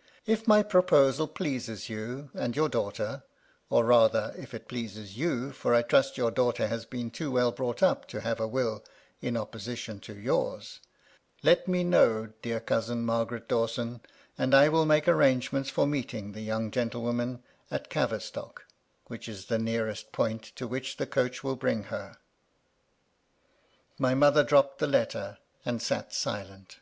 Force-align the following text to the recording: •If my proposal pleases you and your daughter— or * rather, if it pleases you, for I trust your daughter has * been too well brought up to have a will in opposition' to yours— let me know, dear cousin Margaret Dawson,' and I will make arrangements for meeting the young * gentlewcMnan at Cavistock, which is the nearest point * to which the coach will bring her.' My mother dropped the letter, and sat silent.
•If 0.24 0.48
my 0.48 0.62
proposal 0.62 1.28
pleases 1.28 1.90
you 1.90 2.30
and 2.32 2.56
your 2.56 2.70
daughter— 2.70 3.22
or 3.68 3.84
* 3.84 3.84
rather, 3.84 4.32
if 4.38 4.54
it 4.54 4.66
pleases 4.66 5.18
you, 5.18 5.52
for 5.52 5.74
I 5.74 5.82
trust 5.82 6.16
your 6.16 6.30
daughter 6.30 6.68
has 6.68 6.86
* 6.86 6.86
been 6.86 7.10
too 7.10 7.30
well 7.30 7.52
brought 7.52 7.82
up 7.82 8.08
to 8.08 8.22
have 8.22 8.40
a 8.40 8.48
will 8.48 8.82
in 9.20 9.36
opposition' 9.36 10.00
to 10.08 10.16
yours— 10.18 10.80
let 11.42 11.68
me 11.68 11.84
know, 11.84 12.30
dear 12.40 12.60
cousin 12.60 13.04
Margaret 13.04 13.46
Dawson,' 13.46 14.00
and 14.38 14.54
I 14.54 14.70
will 14.70 14.86
make 14.86 15.06
arrangements 15.06 15.68
for 15.68 15.86
meeting 15.86 16.32
the 16.32 16.40
young 16.40 16.70
* 16.70 16.70
gentlewcMnan 16.70 17.40
at 17.70 17.90
Cavistock, 17.90 18.64
which 19.08 19.28
is 19.28 19.44
the 19.48 19.58
nearest 19.58 20.12
point 20.12 20.42
* 20.52 20.56
to 20.56 20.66
which 20.66 20.96
the 20.96 21.06
coach 21.06 21.44
will 21.44 21.56
bring 21.56 21.82
her.' 21.92 22.16
My 23.98 24.14
mother 24.14 24.44
dropped 24.44 24.78
the 24.78 24.86
letter, 24.86 25.36
and 25.66 25.82
sat 25.82 26.14
silent. 26.14 26.78